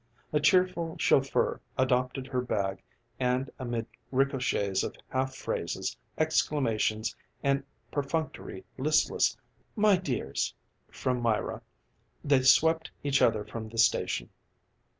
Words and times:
A 0.33 0.39
cheerful 0.39 0.95
chauffeur 0.97 1.61
adopted 1.77 2.25
her 2.25 2.41
bag, 2.41 2.81
and 3.19 3.51
amid 3.59 3.85
ricochets 4.11 4.81
of 4.83 4.95
half 5.09 5.35
phrases, 5.35 5.95
exclamations 6.17 7.15
and 7.43 7.63
perfunctory 7.91 8.65
listless 8.79 9.37
"my 9.75 9.97
dears" 9.97 10.55
from 10.89 11.21
Myra, 11.21 11.61
they 12.23 12.41
swept 12.41 12.89
each 13.03 13.21
other 13.21 13.45
from 13.45 13.69
the 13.69 13.77
station. 13.77 14.31